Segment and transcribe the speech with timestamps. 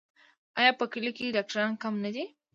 [0.59, 2.25] آیا په کلیو کې ډاکټران کم نه دي؟